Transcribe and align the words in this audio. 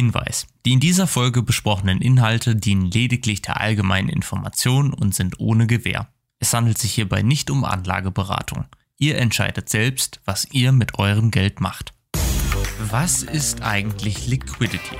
Hinweis. 0.00 0.46
Die 0.64 0.72
in 0.72 0.80
dieser 0.80 1.06
Folge 1.06 1.42
besprochenen 1.42 2.00
Inhalte 2.00 2.56
dienen 2.56 2.90
lediglich 2.90 3.42
der 3.42 3.60
allgemeinen 3.60 4.08
Information 4.08 4.94
und 4.94 5.14
sind 5.14 5.38
ohne 5.40 5.66
Gewähr. 5.66 6.08
Es 6.38 6.54
handelt 6.54 6.78
sich 6.78 6.94
hierbei 6.94 7.20
nicht 7.20 7.50
um 7.50 7.66
Anlageberatung. 7.66 8.64
Ihr 8.96 9.18
entscheidet 9.18 9.68
selbst, 9.68 10.22
was 10.24 10.46
ihr 10.52 10.72
mit 10.72 10.98
eurem 10.98 11.30
Geld 11.30 11.60
macht. 11.60 11.92
Was 12.78 13.22
ist 13.22 13.60
eigentlich 13.60 14.26
Liquidity? 14.26 14.96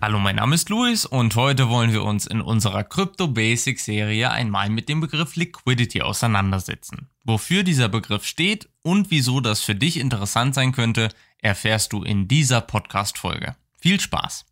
Hallo, 0.00 0.18
mein 0.18 0.36
Name 0.36 0.54
ist 0.54 0.70
Luis 0.70 1.04
und 1.04 1.36
heute 1.36 1.68
wollen 1.68 1.92
wir 1.92 2.04
uns 2.04 2.26
in 2.26 2.40
unserer 2.40 2.82
Crypto 2.82 3.28
Basics 3.28 3.84
Serie 3.84 4.30
einmal 4.30 4.70
mit 4.70 4.88
dem 4.88 5.00
Begriff 5.00 5.36
Liquidity 5.36 6.00
auseinandersetzen. 6.00 7.08
Wofür 7.24 7.62
dieser 7.62 7.90
Begriff 7.90 8.24
steht 8.24 8.70
und 8.82 9.10
wieso 9.10 9.40
das 9.40 9.60
für 9.60 9.74
dich 9.74 9.98
interessant 9.98 10.54
sein 10.54 10.72
könnte, 10.72 11.10
erfährst 11.42 11.92
du 11.92 12.02
in 12.02 12.28
dieser 12.28 12.60
Podcast-Folge. 12.60 13.56
Viel 13.78 14.00
Spaß! 14.00 14.46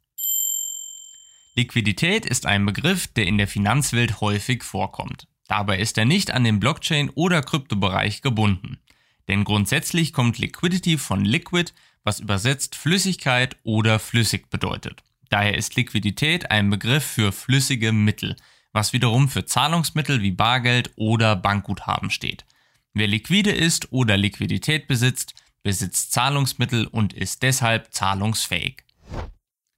Liquidität 1.55 2.27
ist 2.27 2.47
ein 2.47 2.67
Begriff, 2.67 3.07
der 3.07 3.27
in 3.27 3.39
der 3.39 3.49
Finanzwelt 3.49 4.21
häufig 4.21 4.63
vorkommt. 4.63 5.27
Dabei 5.49 5.79
ist 5.79 5.99
er 5.99 6.05
nicht 6.05 6.31
an 6.31 6.45
den 6.45 6.61
Blockchain- 6.61 7.11
oder 7.11 7.43
Kryptobereich 7.43 8.23
gebunden. 8.23 8.79
Denn 9.29 9.45
grundsätzlich 9.45 10.13
kommt 10.13 10.39
Liquidity 10.39 10.99
von 10.99 11.25
Liquid, 11.25 11.73
was 12.03 12.21
übersetzt 12.21 12.77
Flüssigkeit 12.77 13.57
oder 13.63 13.99
flüssig 13.99 14.49
bedeutet. 14.51 15.03
Daher 15.29 15.57
ist 15.57 15.77
Liquidität 15.77 16.51
ein 16.51 16.71
Begriff 16.71 17.05
für 17.05 17.31
flüssige 17.31 17.93
Mittel, 17.93 18.37
was 18.73 18.93
wiederum 18.93 19.29
für 19.29 19.45
Zahlungsmittel 19.45 20.23
wie 20.23 20.33
Bargeld 20.33 20.91
oder 20.97 21.37
Bankguthaben 21.37 22.11
steht. 22.11 22.45
Wer 22.95 23.07
liquide 23.07 23.53
ist 23.53 23.93
oder 23.93 24.17
Liquidität 24.17 24.89
besitzt, 24.89 25.35
besitzt 25.63 26.13
Zahlungsmittel 26.13 26.87
und 26.87 27.13
ist 27.13 27.43
deshalb 27.43 27.93
zahlungsfähig. 27.93 28.85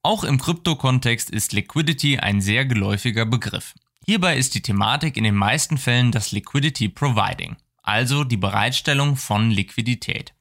Auch 0.03 0.25
im 0.25 0.41
Krypto-Kontext 0.41 1.31
ist 1.31 1.53
Liquidity 1.53 2.19
ein 2.19 2.41
sehr 2.41 2.65
geläufiger 2.67 3.25
Begriff. 3.25 3.75
Hierbei 4.05 4.37
ist 4.37 4.55
die 4.55 4.62
Thematik 4.62 5.17
in 5.17 5.25
den 5.25 5.37
meisten 5.37 5.79
Fällen 5.79 6.11
das 6.11 6.33
Liquidity 6.33 6.89
Providing, 6.89 7.56
also 7.83 8.25
die 8.25 8.37
Bereitstellung 8.37 9.17
von 9.17 9.51
Liquidität. 9.51 10.34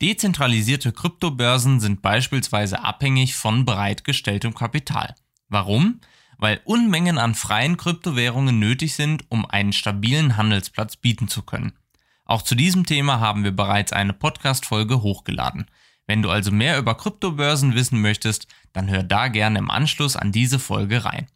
Dezentralisierte 0.00 0.92
Kryptobörsen 0.92 1.80
sind 1.80 2.02
beispielsweise 2.02 2.82
abhängig 2.82 3.34
von 3.34 3.64
bereitgestelltem 3.64 4.54
Kapital. 4.54 5.14
Warum? 5.48 6.00
Weil 6.38 6.60
Unmengen 6.64 7.18
an 7.18 7.34
freien 7.34 7.76
Kryptowährungen 7.76 8.58
nötig 8.58 8.94
sind, 8.94 9.24
um 9.28 9.44
einen 9.46 9.72
stabilen 9.72 10.36
Handelsplatz 10.36 10.96
bieten 10.96 11.28
zu 11.28 11.42
können. 11.42 11.74
Auch 12.24 12.42
zu 12.42 12.54
diesem 12.54 12.86
Thema 12.86 13.20
haben 13.20 13.44
wir 13.44 13.52
bereits 13.52 13.92
eine 13.92 14.12
Podcast-Folge 14.12 15.02
hochgeladen. 15.02 15.66
Wenn 16.06 16.22
du 16.22 16.30
also 16.30 16.50
mehr 16.50 16.78
über 16.78 16.94
Kryptobörsen 16.94 17.74
wissen 17.74 18.00
möchtest, 18.00 18.46
dann 18.72 18.88
hör 18.88 19.02
da 19.02 19.28
gerne 19.28 19.58
im 19.58 19.70
Anschluss 19.70 20.16
an 20.16 20.32
diese 20.32 20.58
Folge 20.58 21.04
rein. 21.04 21.26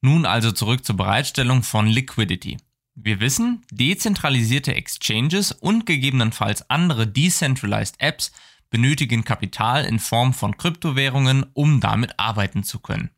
Nun 0.00 0.26
also 0.26 0.52
zurück 0.52 0.84
zur 0.84 0.96
Bereitstellung 0.96 1.62
von 1.62 1.86
Liquidity. 1.86 2.58
Wir 2.94 3.20
wissen, 3.20 3.62
dezentralisierte 3.70 4.74
Exchanges 4.74 5.52
und 5.52 5.86
gegebenenfalls 5.86 6.68
andere 6.68 7.06
decentralized 7.06 8.00
Apps 8.00 8.32
benötigen 8.70 9.24
Kapital 9.24 9.84
in 9.84 9.98
Form 9.98 10.34
von 10.34 10.56
Kryptowährungen, 10.56 11.46
um 11.54 11.80
damit 11.80 12.18
arbeiten 12.18 12.64
zu 12.64 12.80
können. 12.80 13.10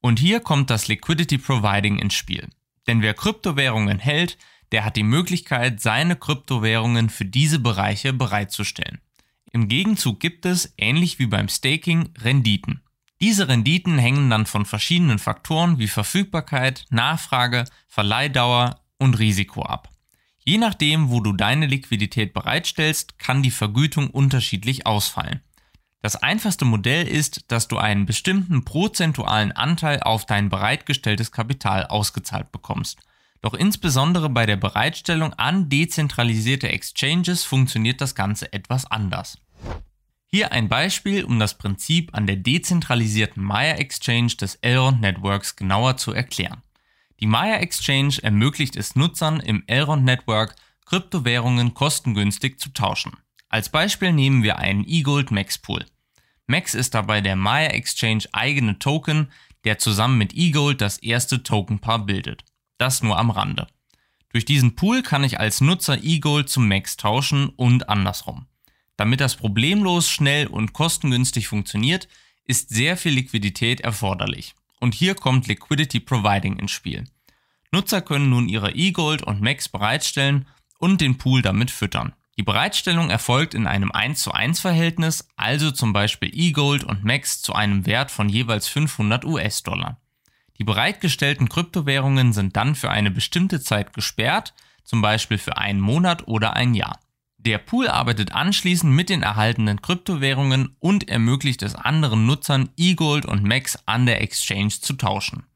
Und 0.00 0.18
hier 0.18 0.40
kommt 0.40 0.70
das 0.70 0.88
Liquidity 0.88 1.38
Providing 1.38 1.98
ins 1.98 2.14
Spiel. 2.14 2.48
Denn 2.86 3.02
wer 3.02 3.14
Kryptowährungen 3.14 3.98
hält, 3.98 4.36
der 4.72 4.84
hat 4.84 4.96
die 4.96 5.02
Möglichkeit, 5.02 5.80
seine 5.80 6.16
Kryptowährungen 6.16 7.10
für 7.10 7.24
diese 7.24 7.58
Bereiche 7.58 8.12
bereitzustellen. 8.12 9.00
Im 9.52 9.68
Gegenzug 9.68 10.18
gibt 10.18 10.46
es, 10.46 10.72
ähnlich 10.78 11.18
wie 11.18 11.26
beim 11.26 11.48
Staking, 11.48 12.08
Renditen. 12.18 12.80
Diese 13.20 13.48
Renditen 13.48 13.98
hängen 13.98 14.30
dann 14.30 14.46
von 14.46 14.64
verschiedenen 14.64 15.18
Faktoren 15.18 15.78
wie 15.78 15.86
Verfügbarkeit, 15.86 16.86
Nachfrage, 16.90 17.66
Verleihdauer 17.86 18.80
und 18.98 19.18
Risiko 19.18 19.62
ab. 19.62 19.90
Je 20.44 20.58
nachdem, 20.58 21.10
wo 21.10 21.20
du 21.20 21.32
deine 21.32 21.66
Liquidität 21.66 22.32
bereitstellst, 22.32 23.18
kann 23.18 23.42
die 23.42 23.52
Vergütung 23.52 24.10
unterschiedlich 24.10 24.86
ausfallen. 24.86 25.40
Das 26.00 26.16
einfachste 26.16 26.64
Modell 26.64 27.06
ist, 27.06 27.44
dass 27.52 27.68
du 27.68 27.76
einen 27.76 28.06
bestimmten 28.06 28.64
prozentualen 28.64 29.52
Anteil 29.52 30.00
auf 30.00 30.26
dein 30.26 30.48
bereitgestelltes 30.48 31.30
Kapital 31.30 31.86
ausgezahlt 31.86 32.50
bekommst. 32.50 32.98
Doch 33.42 33.54
insbesondere 33.54 34.30
bei 34.30 34.46
der 34.46 34.56
Bereitstellung 34.56 35.34
an 35.34 35.68
dezentralisierte 35.68 36.68
Exchanges 36.68 37.42
funktioniert 37.44 38.00
das 38.00 38.14
Ganze 38.14 38.52
etwas 38.52 38.88
anders. 38.90 39.36
Hier 40.26 40.52
ein 40.52 40.68
Beispiel, 40.68 41.24
um 41.24 41.38
das 41.38 41.58
Prinzip 41.58 42.14
an 42.14 42.26
der 42.26 42.36
dezentralisierten 42.36 43.42
Maya 43.42 43.74
Exchange 43.74 44.36
des 44.40 44.54
Elrond 44.56 45.00
Networks 45.00 45.56
genauer 45.56 45.98
zu 45.98 46.12
erklären. 46.12 46.62
Die 47.20 47.26
Maya 47.26 47.56
Exchange 47.56 48.14
ermöglicht 48.22 48.76
es 48.76 48.96
Nutzern 48.96 49.40
im 49.40 49.64
Elrond 49.66 50.04
Network, 50.04 50.54
Kryptowährungen 50.86 51.74
kostengünstig 51.74 52.58
zu 52.58 52.72
tauschen. 52.72 53.12
Als 53.48 53.68
Beispiel 53.68 54.12
nehmen 54.12 54.42
wir 54.42 54.58
einen 54.58 54.86
eGold 54.86 55.30
Max 55.32 55.58
Pool. 55.58 55.84
Max 56.46 56.74
ist 56.74 56.94
dabei 56.94 57.20
der 57.20 57.36
Maya 57.36 57.68
Exchange 57.68 58.24
eigene 58.32 58.78
Token, 58.78 59.30
der 59.64 59.78
zusammen 59.78 60.16
mit 60.16 60.32
eGold 60.32 60.80
das 60.80 60.98
erste 60.98 61.42
Tokenpaar 61.42 62.06
bildet. 62.06 62.44
Das 62.82 63.00
nur 63.00 63.16
am 63.16 63.30
Rande. 63.30 63.68
Durch 64.30 64.44
diesen 64.44 64.74
Pool 64.74 65.04
kann 65.04 65.22
ich 65.22 65.38
als 65.38 65.60
Nutzer 65.60 66.02
eGold 66.02 66.48
zum 66.48 66.66
Max 66.66 66.96
tauschen 66.96 67.50
und 67.50 67.88
andersrum. 67.88 68.46
Damit 68.96 69.20
das 69.20 69.36
problemlos, 69.36 70.10
schnell 70.10 70.48
und 70.48 70.72
kostengünstig 70.72 71.46
funktioniert, 71.46 72.08
ist 72.44 72.70
sehr 72.70 72.96
viel 72.96 73.12
Liquidität 73.12 73.82
erforderlich. 73.82 74.56
Und 74.80 74.94
hier 74.96 75.14
kommt 75.14 75.46
Liquidity 75.46 76.00
Providing 76.00 76.58
ins 76.58 76.72
Spiel. 76.72 77.04
Nutzer 77.70 78.02
können 78.02 78.30
nun 78.30 78.48
ihre 78.48 78.74
eGold 78.74 79.22
und 79.22 79.40
Max 79.40 79.68
bereitstellen 79.68 80.48
und 80.80 81.00
den 81.00 81.18
Pool 81.18 81.40
damit 81.40 81.70
füttern. 81.70 82.14
Die 82.36 82.42
Bereitstellung 82.42 83.10
erfolgt 83.10 83.54
in 83.54 83.68
einem 83.68 83.92
1 83.92 84.20
zu 84.20 84.32
1 84.32 84.58
Verhältnis, 84.58 85.28
also 85.36 85.70
zum 85.70 85.92
Beispiel 85.92 86.36
eGold 86.36 86.82
und 86.82 87.04
Max 87.04 87.42
zu 87.42 87.52
einem 87.52 87.86
Wert 87.86 88.10
von 88.10 88.28
jeweils 88.28 88.66
500 88.66 89.24
US-Dollar. 89.24 90.01
Die 90.62 90.64
bereitgestellten 90.64 91.48
Kryptowährungen 91.48 92.32
sind 92.32 92.54
dann 92.54 92.76
für 92.76 92.88
eine 92.88 93.10
bestimmte 93.10 93.60
Zeit 93.60 93.92
gesperrt, 93.94 94.54
zum 94.84 95.02
Beispiel 95.02 95.36
für 95.36 95.56
einen 95.58 95.80
Monat 95.80 96.28
oder 96.28 96.54
ein 96.54 96.74
Jahr. 96.74 97.00
Der 97.36 97.58
Pool 97.58 97.88
arbeitet 97.88 98.30
anschließend 98.30 98.94
mit 98.94 99.08
den 99.08 99.24
erhaltenen 99.24 99.82
Kryptowährungen 99.82 100.76
und 100.78 101.08
ermöglicht 101.08 101.64
es 101.64 101.74
anderen 101.74 102.26
Nutzern, 102.26 102.68
eGold 102.76 103.26
und 103.26 103.42
Max 103.42 103.76
an 103.86 104.06
der 104.06 104.22
Exchange 104.22 104.68
zu 104.68 104.92
tauschen. 104.92 105.46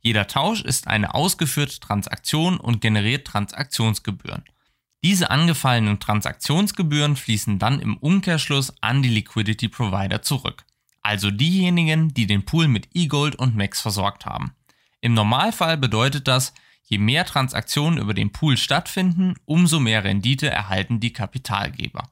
Jeder 0.00 0.28
Tausch 0.28 0.62
ist 0.62 0.86
eine 0.88 1.12
ausgeführte 1.12 1.78
Transaktion 1.80 2.56
und 2.56 2.80
generiert 2.80 3.26
Transaktionsgebühren. 3.26 4.44
Diese 5.02 5.30
angefallenen 5.30 6.00
Transaktionsgebühren 6.00 7.16
fließen 7.16 7.58
dann 7.58 7.80
im 7.80 7.98
Umkehrschluss 7.98 8.72
an 8.80 9.02
die 9.02 9.10
Liquidity 9.10 9.68
Provider 9.68 10.22
zurück 10.22 10.64
also 11.04 11.30
diejenigen, 11.30 12.12
die 12.14 12.26
den 12.26 12.44
Pool 12.44 12.66
mit 12.66 12.88
eGold 12.94 13.36
und 13.36 13.54
Max 13.54 13.80
versorgt 13.80 14.26
haben. 14.26 14.52
Im 15.00 15.14
Normalfall 15.14 15.76
bedeutet 15.76 16.26
das, 16.26 16.54
je 16.84 16.98
mehr 16.98 17.24
Transaktionen 17.26 17.98
über 17.98 18.14
den 18.14 18.32
Pool 18.32 18.56
stattfinden, 18.56 19.34
umso 19.44 19.80
mehr 19.80 20.02
Rendite 20.02 20.50
erhalten 20.50 21.00
die 21.00 21.12
Kapitalgeber. 21.12 22.10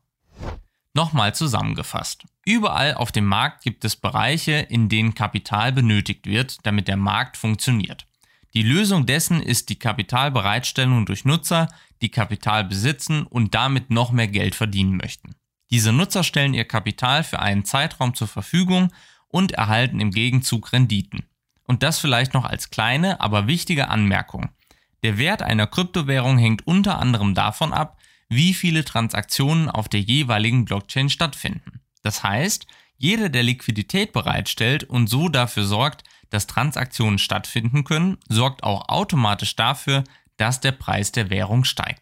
Nochmal 0.95 1.35
zusammengefasst. 1.35 2.25
Überall 2.45 2.95
auf 2.95 3.13
dem 3.13 3.25
Markt 3.25 3.63
gibt 3.63 3.85
es 3.85 3.97
Bereiche, 3.97 4.53
in 4.53 4.91
denen 4.91 5.15
Kapital 5.15 5.73
benötigt 5.73 6.27
wird, 6.27 6.59
damit 6.67 6.87
der 6.87 6.99
Markt 6.99 7.39
funktioniert. 7.39 8.07
Die 8.53 8.63
Lösung 8.63 9.07
dessen 9.07 9.41
ist 9.43 9.71
die 9.71 9.79
Kapitalbereitstellung 9.79 11.07
durch 11.07 11.25
Nutzer, 11.25 11.69
die 12.03 12.11
Kapital 12.11 12.65
besitzen 12.65 13.23
und 13.23 13.55
damit 13.55 13.89
noch 13.89 14.13
mehr 14.13 14.29
Geld 14.29 14.55
verdienen 14.55 14.99
möchten. 14.99 15.35
Diese 15.73 15.91
Nutzer 15.91 16.23
stellen 16.23 16.53
ihr 16.53 16.67
Kapital 16.67 17.25
für 17.25 17.39
einen 17.39 17.65
Zeitraum 17.65 18.15
zur 18.15 18.29
Verfügung 18.29 18.93
und 19.29 19.53
erhalten 19.53 20.01
im 20.01 20.11
Gegenzug 20.11 20.71
Renditen. 20.75 21.25
Und 21.65 21.83
das 21.83 21.99
vielleicht 21.99 22.35
noch 22.35 22.45
als 22.45 22.69
kleine, 22.69 23.23
aber 23.23 23.47
wichtige 23.47 23.89
Anmerkung. 23.89 24.51
Der 25.03 25.17
Wert 25.17 25.41
einer 25.41 25.67
Kryptowährung 25.67 26.37
hängt 26.37 26.67
unter 26.67 26.99
anderem 26.99 27.33
davon 27.33 27.73
ab, 27.73 27.99
wie 28.29 28.53
viele 28.53 28.85
Transaktionen 28.85 29.71
auf 29.71 29.89
der 29.89 30.01
jeweiligen 30.01 30.67
Blockchain 30.67 31.09
stattfinden. 31.09 31.81
Das 32.03 32.23
heißt, 32.23 32.67
jeder, 32.99 33.31
der 33.31 33.43
Liquidität 33.43 34.13
bereitstellt 34.13 34.85
und 34.85 35.09
so 35.09 35.31
dafür 35.31 35.65
sorgt, 35.65 36.05
dass 36.29 36.47
Transaktionen 36.47 37.19
stattfinden 37.19 37.85
können, 37.85 38.19
sorgt 38.29 38.63
auch 38.63 38.91
automatisch 38.91 39.57
dafür, 39.57 40.05
dass 40.37 40.61
der 40.61 40.73
Preis 40.73 41.13
der 41.13 41.31
Währung 41.31 41.65
steigt. 41.65 42.02